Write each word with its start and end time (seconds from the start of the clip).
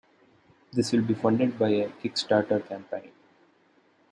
This 0.73 0.91
will 0.91 1.03
be 1.03 1.13
funded 1.13 1.59
by 1.59 1.69
a 1.69 1.89
Kickstarter 1.89 2.67
campaign. 2.67 3.11